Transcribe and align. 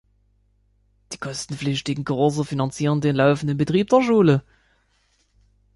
Die 1.11 1.19
kostenpflichtigen 1.19 2.05
Kurse 2.05 2.43
finanzieren 2.43 3.01
den 3.01 3.15
laufenden 3.15 3.55
Betrieb 3.55 3.91
der 3.91 4.01
Schule. 4.01 4.41